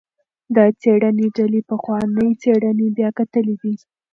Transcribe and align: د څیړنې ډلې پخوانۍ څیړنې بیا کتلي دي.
د 0.55 0.57
څیړنې 0.81 1.27
ډلې 1.37 1.61
پخوانۍ 1.69 2.29
څیړنې 2.41 2.87
بیا 2.97 3.09
کتلي 3.19 3.55
دي. 3.61 3.73